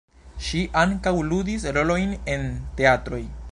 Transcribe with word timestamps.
Ŝi 0.45 0.61
ankaŭ 0.83 1.13
ludis 1.33 1.69
rolojn 1.77 2.17
en 2.37 2.51
teatroj. 2.81 3.25